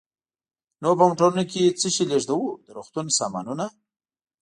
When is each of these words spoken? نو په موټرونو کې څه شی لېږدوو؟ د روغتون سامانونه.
نو 0.81 0.89
په 0.97 1.03
موټرونو 1.09 1.43
کې 1.51 1.75
څه 1.79 1.87
شی 1.95 2.03
لېږدوو؟ 2.11 2.47
د 2.65 2.67
روغتون 2.77 3.07
سامانونه. 3.19 3.65